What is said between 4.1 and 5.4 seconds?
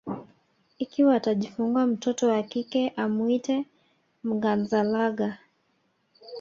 Mnganzagala